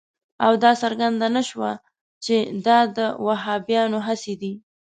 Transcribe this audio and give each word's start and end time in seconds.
او 0.45 0.51
دا 0.63 0.71
څرګنده 0.81 1.27
نه 1.35 1.41
شوه 1.49 1.71
چې 2.25 2.35
دا 2.67 2.79
د 2.97 2.97
وهابیانو 3.25 3.99
هڅې 4.07 4.33
دي. 4.41 4.53